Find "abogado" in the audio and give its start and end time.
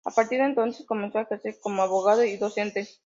1.83-2.23